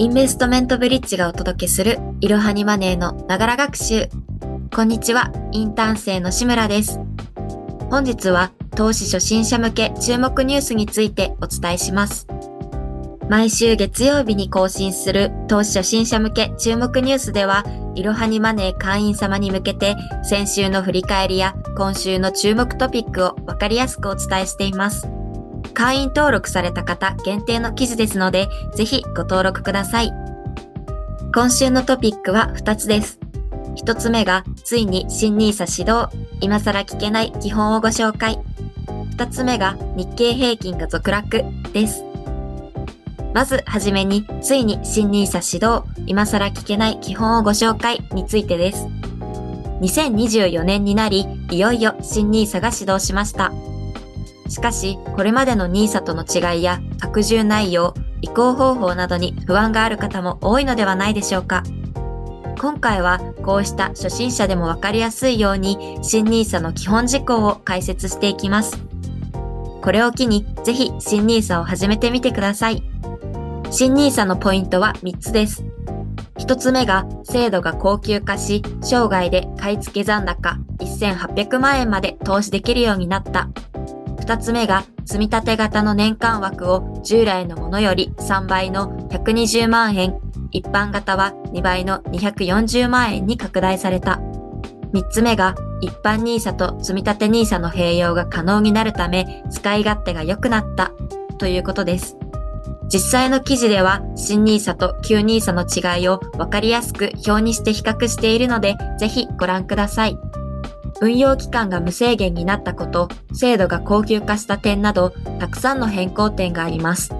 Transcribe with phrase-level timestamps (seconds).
[0.00, 4.08] インベストメントブリッジがお届けするいろはにマネーのながら学習。
[4.72, 7.00] こんにちは、インターン生の志村です。
[7.90, 12.28] 本日は投資初心者向け注目ニュースについてお伝えします。
[13.28, 17.64] 毎週月曜日に更新する投資初心者向け注目ニュースでは、
[17.96, 25.08] いろはにマネー会員様に向けて先週の振り返りや今週の注目トピックをわかりやすくお伝えしています。
[25.74, 30.12] 会員登録された方限定の記事ですので、ぜひご登録ください。
[31.34, 33.18] 今週のトピックは2つです。
[33.76, 36.08] 1つ目が、ついに新 nisa 指導、
[36.40, 38.38] 今更聞けない基本をご紹介。
[39.16, 42.02] 2つ目が、日経平均が続落です。
[43.34, 48.86] まずはじめに、ついに新 nisa 指導、今更聞けない基本をご紹介についてです。
[49.80, 53.52] 2024年になり、いよいよ新 nisa が始動しました。
[54.48, 61.62] しかし、これまでの NISA との違いや拡充内容、移行方法などに不安がある方も多いのではないでしょうか。
[62.58, 68.78] 今回はこうした初心者でもわかりやすいように新 NISA の基本事項を解説していきます。
[69.80, 72.82] これを機にぜひ新 NISA を始めてみてください。
[73.70, 75.64] 新 NISA のポイントは3つです。
[76.38, 83.48] 1つ目が制度が高級化し、生涯で買い付け残高1800万円まで投資できるようになった
[84.28, 90.20] 2つ目が積立型の年間枠を従来のものより3倍の120万円、
[90.50, 94.20] 一般型は2倍の240万円に拡大された。
[94.92, 100.92] 3つ目が一般 NISA と積立 NISA の併用が可能になるため使い勝手が良くなった
[101.38, 102.18] ということです。
[102.92, 110.18] 実際の記事では新 NISA と旧 NISA の違いをわかりやすく表にして比較しているのでぜひご覧ください。
[111.00, 117.14] 運用期間が無制限になったこと、制度が高級化した点など、たくさんの変更点があります。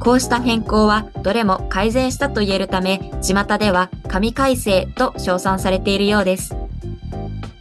[0.00, 6.56] こうした変更はどれも改善したと言えるため、巷では神改正と称賛されているようです。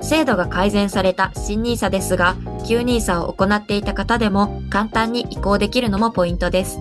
[0.02, 2.36] 制度が改善された新 NISA ですが、
[2.66, 6.80] 旧 NISA を行っていた方でも簡単に移行できるのもポイントです。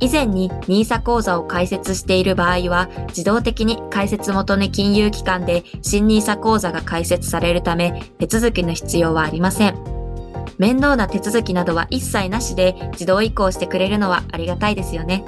[0.00, 9.74] 以前に NISA 口座を開設している場合は、自動的に開設元の金融機関で新 NISA 口座が開設されるため、手続きの必要はありません。
[10.58, 15.24] 面倒な手続きなどは一切なしで自動移行してくれるのはありがたいですよね。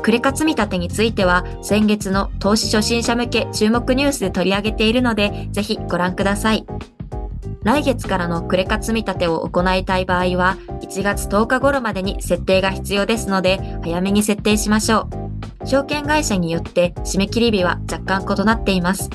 [0.00, 6.66] クレカ積立については先月の投資初心者向け注目ニュースで取り上げているので、ぜひご覧ください。
[7.64, 15.08] 来月からのクレカ積立を行いたい場合は、1月10日頃までに設定が必要ですので、早めに設定しましょ
[15.62, 15.66] う。
[15.66, 19.08] 証券会社によって締め切り日は若干異なっています。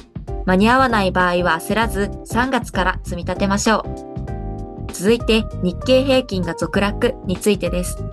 [0.47, 4.91] 間に合わない場合は焦らず3月から積み立てましょう。
[4.91, 8.03] 続いて日経平均が続落についてです。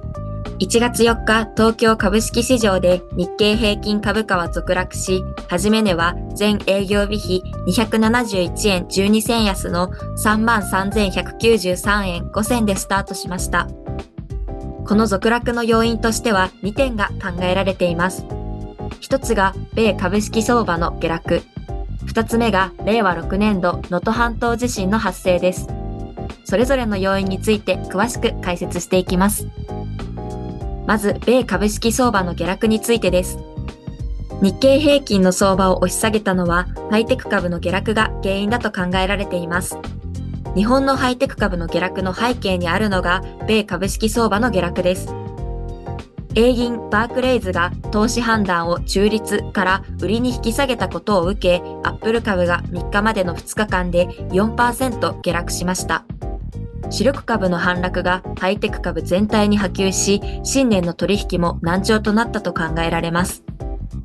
[0.58, 13.68] 1月4日、東京株式市場で日経平均株価は続落し、はじめ値は全営業日比271円12銭安の33,193円5銭でスタートしました。
[14.86, 18.24] この続落の要因としては2点が考えられています。
[19.02, 21.42] 1つが米株式相場の下落。
[22.06, 25.68] 2つ目が令和6年度能登半島地震の発生です。
[26.46, 29.48] それぞれの要因について詳しく解説していきます。
[30.86, 33.38] まず、米株式相場の下落についてです。
[34.42, 39.78] 日経平均の相場を押し下げたのは、ハイテク株の下落が原因だと考えられています。
[40.54, 45.08] 日本のハイテク株の下落の背景にあるのが、米株式相場の下落です。
[46.34, 56.04] 英銀バークレイズが投資判断を中立から売りに引き下げたことを受け、アップル株が3日までの2日間で4%下落しました。
[56.90, 63.42] 主力株の反落がハイテク株全体に波及し、新年の取引も難聴となったと考えられます。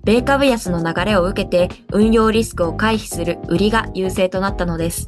[0.03, 5.08] 米株安の流れを受けて運用リスクを回避する売りが優勢となったのです。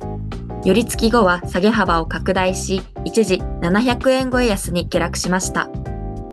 [0.64, 5.70] 寄り付き後は下げ幅を拡大し、一時700円超え安に下落しました。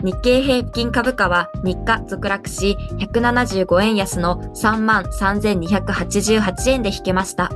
[0.03, 7.51] 日経平均株価は3日続落し、175円安の33,288円で引けました。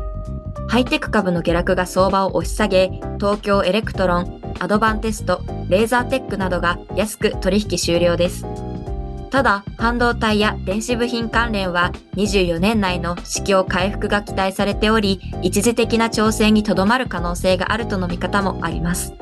[0.68, 8.44] ハイテク株の下落が相場を押し下げ、東京エレクトロン、アドバンテスト、レーザーテックなどが安く取引終了です。
[9.30, 19.12] ただ、半導体や電子部品関連は24年内の市況回復が期待されており、一時的な調整にとどまる可能性があるとの見方もあります。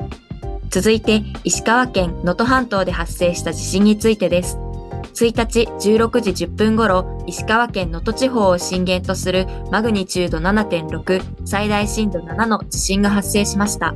[0.69, 4.57] 続いて、石川県能登半島で発生した地震についてです。
[5.03, 13.93] 1日16時10分頃、石川県能登地方を震源とするマグニチュード7.6最大震度7の地震が発生しました。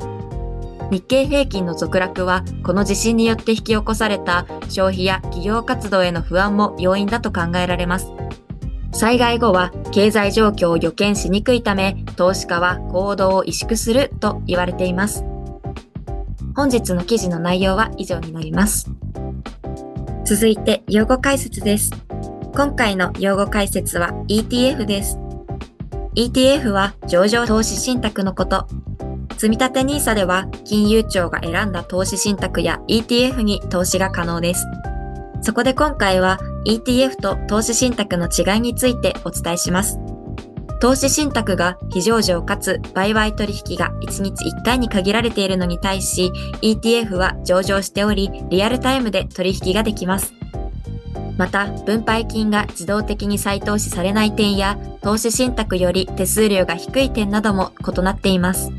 [0.89, 8.11] 日経平均の続落はこの地震によって引き起こされた消費や企業活動への不安も要因だと考えられます。
[8.93, 15.23] 災害後は経済状況を予見しにくいため、投資家は行動を萎縮すると言われています。
[16.55, 18.89] 本日の記事の内容は以上になります。
[20.27, 21.89] 続いて用語解説です。
[22.53, 25.17] 今回の用語解説は ETF です。
[26.17, 28.67] ETF は上場投資信託のこと。
[29.37, 34.65] 積立 NISA では金融庁が選んだ投資信託や ETF に投資が可能です。
[35.41, 39.97] そこで今回は ETF と投資信託の違いについてお伝えします。
[40.79, 46.31] 投資信託が非上場かつ売買取引が1日1回に限られているのに対し
[46.61, 50.33] ETF は上場しておりリアルタイムで取引ができます。
[51.37, 58.71] また、分配金が自動的に再投資されない点や投資信託より手数料が低い点なども異なっています。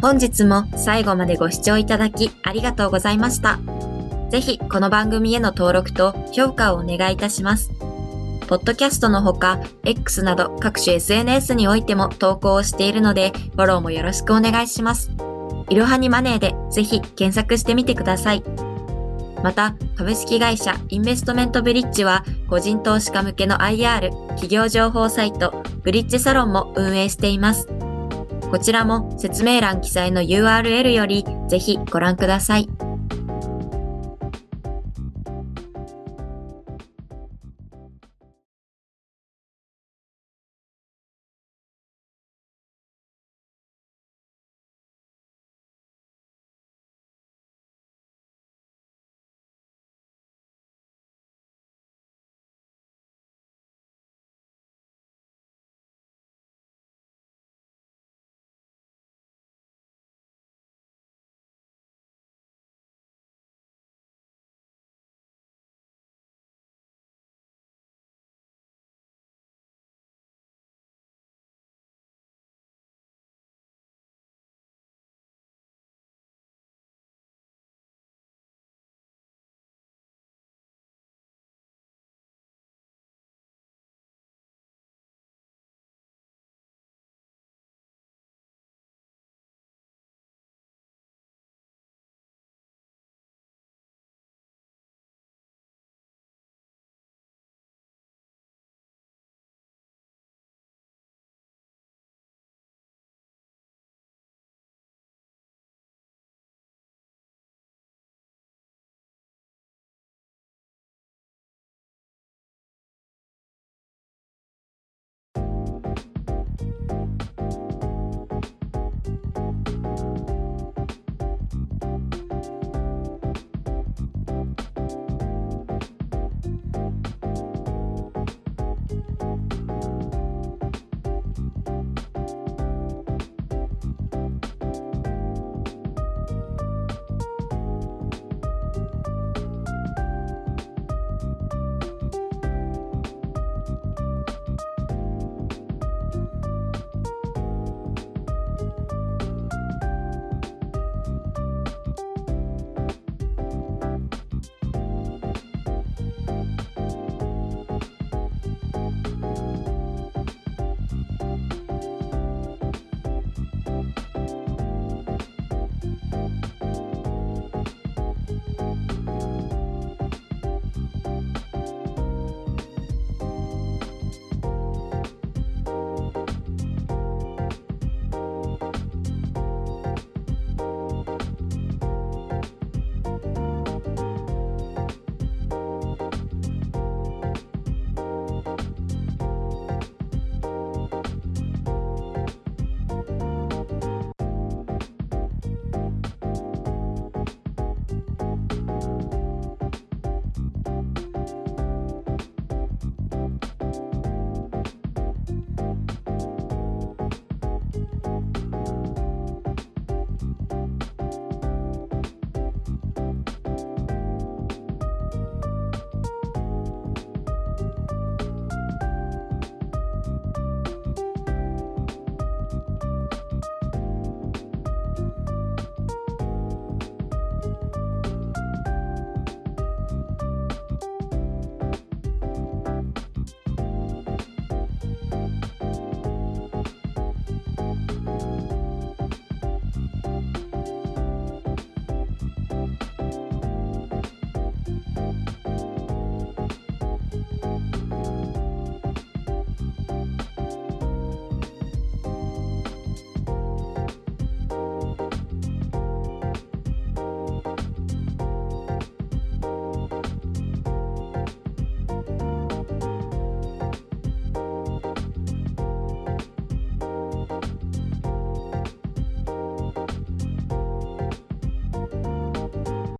[0.00, 3.58] 本日も最後までご視聴いただきありがとうございました。
[4.30, 7.79] ぜひこの番組への登録と評価をお願いいたします。
[8.50, 15.12] ポッドキャストのほか、X など各種 SNS においても投稿をしているので、フォローもよろしくお願いします。
[15.68, 18.42] いろはにマネーでぜひ検索してみてください。
[19.44, 27.68] また、株式会社インベストメントブリッジは、個人投資家向けの IR、企業情報サイト、ブリッジサロンも運営しています。
[28.50, 32.68] こちらも説明欄記載の URL よりぜひご覧ください。